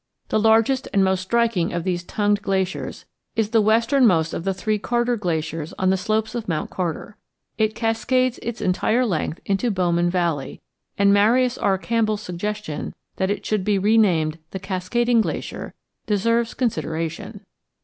[0.29, 3.05] The largest and most striking of these tongued glaciers
[3.35, 7.17] is the westernmost of the three Carter Glaciers on the slopes of Mount Carter.
[7.59, 10.59] It cascades its entire length into Bowman Valley,
[10.97, 11.77] and Marius R.
[11.77, 15.75] Campbell's suggestion that it should be renamed the Cascading Glacier
[16.07, 17.45] deserves consideration.